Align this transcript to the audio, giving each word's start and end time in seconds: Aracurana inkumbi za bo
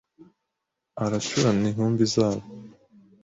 Aracurana 1.03 1.65
inkumbi 1.69 2.03
za 2.13 2.27
bo 2.37 2.45